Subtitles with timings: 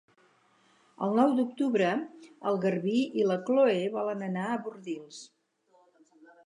[1.07, 1.91] El nou d'octubre
[2.53, 5.23] en Garbí i na Chloé volen anar a Bordils.